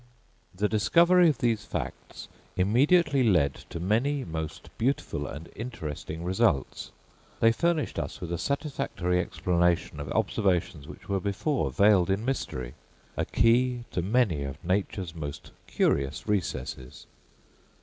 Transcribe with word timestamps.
The 0.55 0.67
discovery 0.67 1.29
of 1.29 1.37
these 1.37 1.63
facts 1.63 2.27
immediately 2.57 3.21
led 3.23 3.53
to 3.69 3.79
many 3.79 4.23
most 4.25 4.71
beautiful 4.79 5.27
and 5.27 5.47
interesting 5.55 6.23
results; 6.23 6.91
they 7.39 7.51
furnished 7.51 7.99
us 7.99 8.19
with 8.19 8.31
a 8.33 8.39
satisfactory 8.39 9.19
explanation 9.19 9.99
of 9.99 10.11
observations 10.13 10.87
which 10.87 11.07
were 11.07 11.19
before 11.21 11.69
veiled 11.69 12.09
in 12.09 12.25
mystery, 12.25 12.73
a 13.15 13.25
key 13.25 13.83
to 13.91 14.01
many 14.01 14.41
of 14.43 14.57
Nature's 14.65 15.13
most 15.13 15.51
curious 15.67 16.27
recesses. 16.27 17.05